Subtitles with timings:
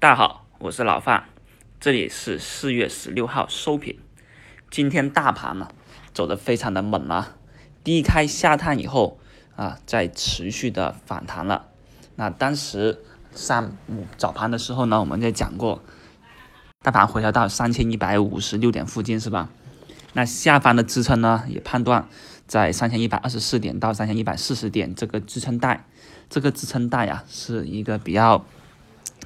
[0.00, 1.24] 大家好，我是老范，
[1.78, 3.98] 这里是四月十六号收评。
[4.70, 5.68] 今天大盘呢
[6.14, 7.36] 走的非常的猛啊，
[7.84, 9.20] 低开下探以后
[9.56, 11.66] 啊，在持续的反弹了。
[12.16, 13.02] 那当时
[13.34, 15.82] 上午早盘的时候呢，我们在讲过，
[16.82, 19.50] 大盘回调到三千一百五十六点附近是吧？
[20.14, 22.08] 那下方的支撑呢，也判断
[22.46, 25.84] 在三千一百二十四点到三千一百四十点这个支撑带，
[26.30, 28.46] 这个支撑带呀是一个比较。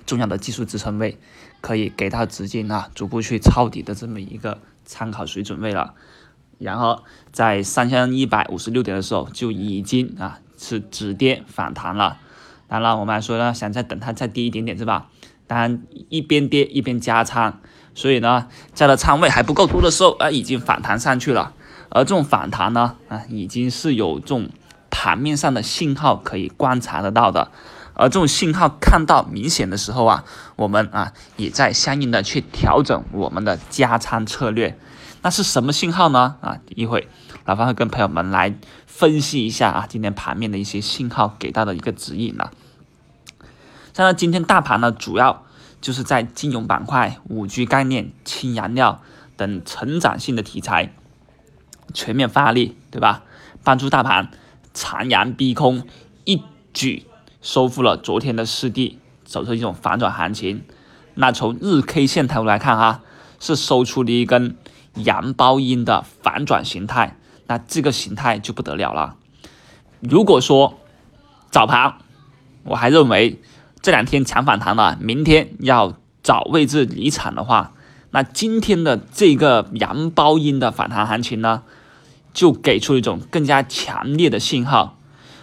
[0.07, 1.19] 重要的技术支撑位，
[1.61, 5.95] 可以给到资金啊逐步去抄底的这么一个参考水准位了。
[6.59, 12.19] 然后在三千一百五十六点的时候就已经啊是止跌反弹了。
[12.69, 15.09] 当然我们来说呢，想再等它再低一点点是吧？
[15.47, 17.61] 当然一边跌一边加仓，
[17.95, 21.53] 所以呢在的仓位还不够多的时候啊已经反弹上去了。
[21.91, 24.49] 而这种反弹呢啊已经是有这种
[24.91, 27.51] 盘面上的信号可以观察得到的。
[27.95, 30.25] 而这种信号看到明显的时候啊，
[30.57, 34.79] 我们啊也在相应的去调整我们的加仓策略。
[35.23, 36.37] 那是什么信号呢？
[36.41, 37.09] 啊，一会
[37.47, 38.55] 老方会跟朋友们来
[38.87, 42.51] 分析一下啊，今天盘面的一些信号给到的一个指引了。
[43.95, 45.45] 像，今天大盘呢，主要
[45.81, 49.01] 就是在金融板块、五 G 概念、氢燃料
[49.37, 50.93] 等成长性的题材
[51.95, 53.23] 全面发力，对吧？
[53.63, 54.31] 帮助大盘
[54.75, 55.87] 长阳逼空，
[56.25, 56.43] 一
[56.75, 57.07] 举。
[57.45, 60.65] 收复了昨天的失地，走出一种反转行情。
[61.13, 63.03] 那从日 K 线图来看哈，
[63.39, 64.57] 是收出了一根
[64.95, 67.19] 阳包阴的反转形态。
[67.47, 69.17] 那这个形态就不得了了。
[70.01, 70.81] 如果说
[71.51, 71.99] 早盘
[72.65, 73.43] 我还认为
[73.83, 77.75] 这两天强反弹了，明天要找位置离场的话，
[78.11, 81.63] 那今天的这个阳包阴的反弹行情呢，
[82.33, 84.97] 就给出一种更加强烈的信号。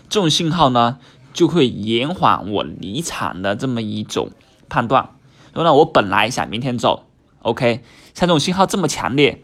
[0.10, 0.98] 这种信号呢？
[1.34, 4.32] 就会延缓我离场的这么一种
[4.70, 5.10] 判断。
[5.54, 7.06] 说呢，我本来想明天走
[7.42, 9.44] ，OK，像这种信号这么强烈，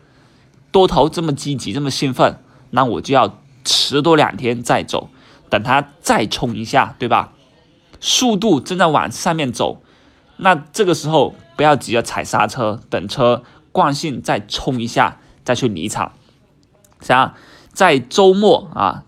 [0.72, 2.40] 多头这么积极，这么兴奋，
[2.72, 5.10] 那我就要迟多两天再走，
[5.50, 7.34] 等它再冲一下，对吧？
[8.00, 9.82] 速度正在往上面走，
[10.38, 16.14] 那这个时候不要急着踩刹车，等车惯性再冲一下，再去离场。
[17.02, 17.34] 像
[17.72, 19.04] 在周末啊。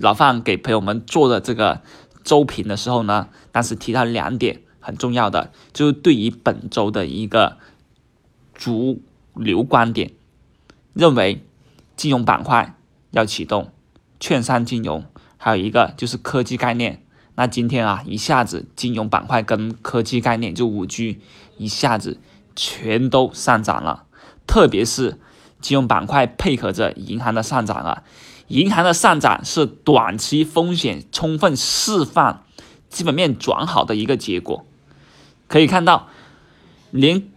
[0.00, 1.80] 老范给朋友们做的这个
[2.26, 7.56] 周评的时候呢，当时提到两点很重要的，就是对于本周的一个
[8.52, 9.00] 主
[9.34, 10.10] 流观点，
[10.92, 11.44] 认为
[11.94, 12.76] 金融板块
[13.12, 13.70] 要启动，
[14.18, 15.04] 券商金融，
[15.36, 17.00] 还有一个就是科技概念。
[17.36, 21.20] 那今天啊，一下子金融板块跟科技概念就五 G
[21.58, 22.18] 一下子
[22.56, 24.06] 全都上涨了，
[24.48, 25.20] 特别是
[25.60, 28.02] 金融板块配合着银行的上涨啊。
[28.48, 32.44] 银行的上涨是短期风险充分释放、
[32.88, 34.64] 基本面转好的一个结果。
[35.48, 36.08] 可以看到，
[36.90, 37.28] 连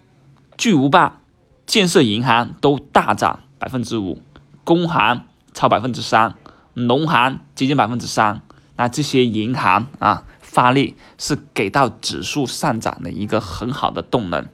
[0.57, 1.21] 巨无霸
[1.65, 4.21] 建设银行都大涨百分之五，
[4.63, 6.35] 工行超百分之三，
[6.73, 8.41] 农行接近百分之三。
[8.75, 14.47] 那这些银行啊发力是给到指数上涨的一个很好的动能。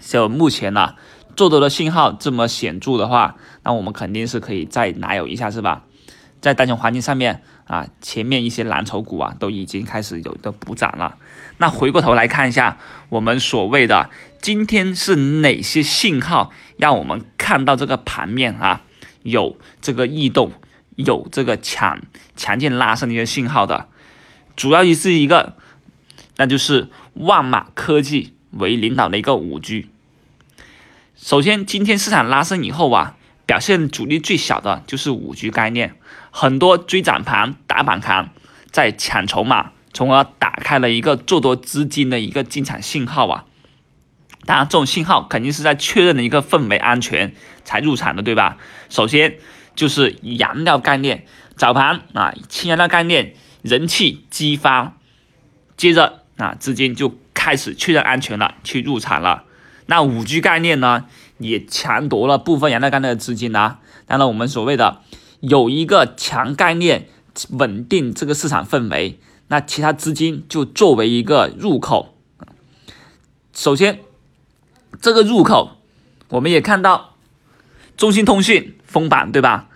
[0.00, 0.94] 就目前呢。
[1.36, 5.84] 做多的信号这么显著的话，那我们肯定是可以再拿有一下，是吧？
[6.40, 11.16] 在当前环境上面啊，前面一些蓝筹股啊都已经开始有的补涨了。
[11.58, 12.78] 那回过头来看一下，
[13.10, 14.10] 我们所谓的
[14.40, 18.82] 今天是哪些信号让我们看到这个盘面啊
[19.22, 20.50] 有这个异动，
[20.96, 22.00] 有这个强
[22.34, 23.86] 强劲拉升的一些信号的？
[24.56, 25.54] 主要是一个，
[26.38, 29.90] 那就是万马科技为领导的一个五 G。
[31.24, 33.14] 首先，今天市场拉升以后啊，
[33.46, 35.94] 表现阻力最小的就是五 G 概念，
[36.32, 38.30] 很多追涨盘、打板盘
[38.72, 43.44] 在抢筹码，从而打开了一个做多资金的一个进场信号啊。
[44.46, 48.56] 当然，这种信号肯定是在确认的一个氛围安全才入场的，对吧？
[48.88, 49.36] 首先
[49.76, 51.24] 就是燃料概念，
[51.56, 54.96] 早盘啊，氢燃料概念人气激发，
[55.76, 59.44] 接着啊，资金就开始确认安全了，去入场了。
[59.92, 61.04] 那五 G 概念呢，
[61.36, 63.80] 也抢夺了部分燃料概念的资金啊。
[64.06, 65.02] 当然，我们所谓的
[65.40, 67.08] 有一个强概念
[67.50, 69.18] 稳定这个市场氛围，
[69.48, 72.16] 那其他资金就作为一个入口。
[73.52, 74.00] 首先，
[74.98, 75.72] 这个入口
[76.30, 77.16] 我们也看到，
[77.98, 79.68] 中兴通讯封板，对吧？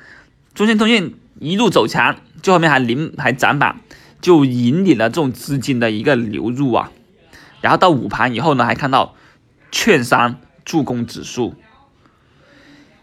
[0.55, 3.83] 中兴通讯一路走强，最后面还临还涨板，
[4.23, 6.91] 就引领了这种资金的一个流入啊。
[7.61, 9.15] 然后到午盘以后呢，还看到。
[9.79, 11.55] 券商助攻指数，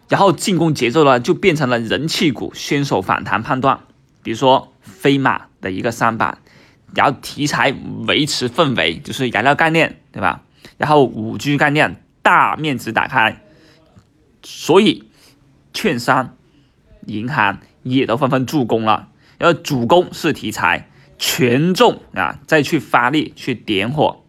[0.10, 3.82] 然后进攻节奏呢就变成了人气股先手反弹判断，
[4.24, 6.40] 比如说飞马的一个三板，
[6.96, 7.76] 然后题材
[8.08, 10.42] 维持氛围，就是燃料概念，对吧？
[10.78, 13.44] 然后五 G 概念大面积打开，
[14.42, 15.08] 所以
[15.76, 16.36] 券商、
[17.06, 19.10] 银行也都纷纷助攻了。
[19.38, 20.90] 然后主攻是题材，
[21.20, 24.24] 权重啊再去发力去点火，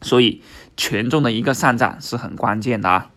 [0.00, 0.42] 所以
[0.76, 3.10] 权重的一个上涨是很关键的啊。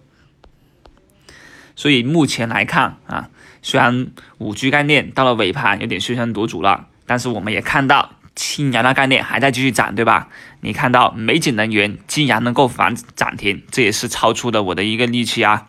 [1.76, 3.30] 所以目前来看啊，
[3.62, 4.08] 虽然
[4.38, 8.12] 五 G 概念到了尾盘有点喧声夺主了，但是我们也看到。
[8.40, 10.30] 氢燃料概念还在继续涨，对吧？
[10.62, 15.66] 你看到美景能源竟然能够反涨停，这也是超出的我的一个预期啊。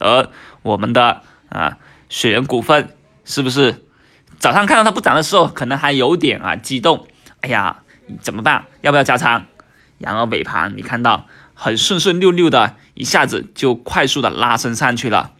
[0.00, 0.28] 而
[0.62, 3.84] 我们的啊雪人股份是不是
[4.40, 7.06] 早上看到它不涨的时候，可能还有点啊激动？
[7.42, 7.82] 哎呀，
[8.20, 8.64] 怎么办？
[8.80, 9.46] 要不要加仓？
[9.98, 15.32] 然而尾盘你看到很顺顺溜溜的，一下子就快速的拉升上去了，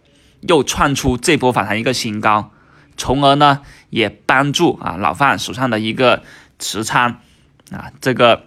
[0.43, 2.53] 又创出这波反弹一个新高，
[2.97, 6.23] 从而呢也帮助啊老范手上的一个。
[6.61, 7.21] 持仓
[7.71, 8.47] 啊，这个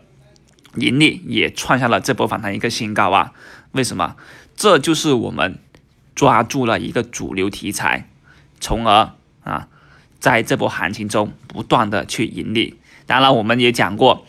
[0.75, 3.31] 盈利也创下了这波反弹一个新高啊！
[3.71, 4.17] 为什么？
[4.57, 5.59] 这就是我们
[6.13, 8.09] 抓住了一个主流题材，
[8.59, 9.13] 从而
[9.45, 9.69] 啊，
[10.19, 12.77] 在这波行情中不断的去盈利。
[13.05, 14.27] 当然，我们也讲过，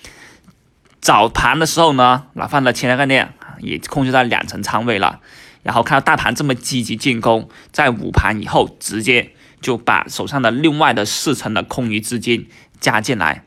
[1.02, 5.18] 早盘的时候呢，老范的前两个链也控制在两成仓位了，
[5.64, 12.48] 然后看到大盘这么积极进攻，在午盘以后直接就把手上的另外的四成的空余资金
[12.80, 13.44] 加进来。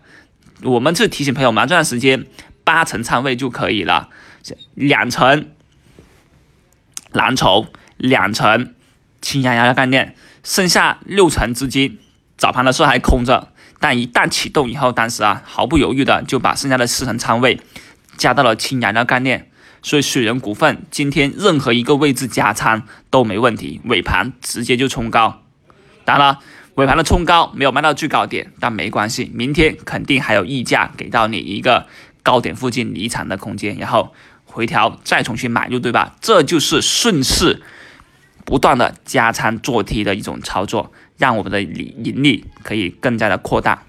[0.63, 2.25] 我们是提醒朋友们，这段时间
[2.65, 4.09] 八成仓位就可以了，
[4.73, 5.49] 两成
[7.13, 8.73] 蓝筹，两成
[9.21, 10.13] 氢燃料概念，
[10.43, 11.99] 剩下六成资金
[12.37, 17.59] 早盘的时候还空着，但一旦启动以后，当时啊毫不犹豫的就把剩下的四成仓位
[18.17, 19.49] 加到了氢燃料概念，
[19.81, 25.41] 所以水人股份今天任何一个位置加仓都没问题，尾盘直接就冲高，
[26.03, 26.39] 当然了。
[26.75, 31.87] 尾盘的冲高没有卖到最高点，但没关系，明天肯定还有溢价给到你一个
[32.21, 34.13] 高点附近离场的空间，然后
[34.43, 36.17] 回调再重新买入，对吧？
[36.19, 37.63] 这就是顺势
[38.43, 43.83] 不断的加仓做 T 的一种操作，让我们的盈盈利可以更加的扩大。